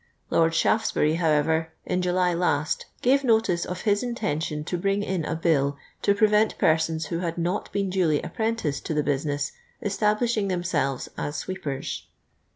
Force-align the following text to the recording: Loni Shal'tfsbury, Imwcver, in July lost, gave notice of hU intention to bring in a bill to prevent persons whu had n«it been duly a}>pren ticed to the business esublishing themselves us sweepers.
Loni 0.31 0.49
Shal'tfsbury, 0.49 1.15
Imwcver, 1.15 1.67
in 1.85 2.01
July 2.01 2.33
lost, 2.33 2.87
gave 3.03 3.23
notice 3.23 3.65
of 3.65 3.81
hU 3.81 3.95
intention 4.01 4.63
to 4.63 4.75
bring 4.75 5.03
in 5.03 5.23
a 5.25 5.35
bill 5.35 5.77
to 6.01 6.15
prevent 6.15 6.57
persons 6.57 7.09
whu 7.11 7.19
had 7.19 7.37
n«it 7.37 7.71
been 7.71 7.91
duly 7.91 8.19
a}>pren 8.23 8.55
ticed 8.57 8.81
to 8.85 8.95
the 8.95 9.03
business 9.03 9.51
esublishing 9.83 10.49
themselves 10.49 11.07
us 11.19 11.37
sweepers. 11.37 12.07